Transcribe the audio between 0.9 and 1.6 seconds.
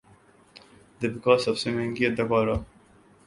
Deepika سب